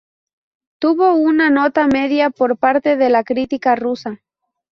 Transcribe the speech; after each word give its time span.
Tuvo 0.79 1.13
una 1.13 1.51
nota 1.51 1.85
media 1.85 2.31
por 2.31 2.57
parte 2.57 2.97
de 2.97 3.11
la 3.11 3.23
crítica 3.23 3.75
rusa. 3.75 4.19